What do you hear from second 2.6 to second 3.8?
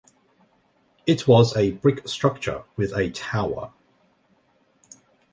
with a tower.